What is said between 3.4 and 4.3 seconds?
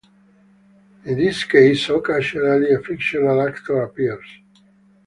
actor appears.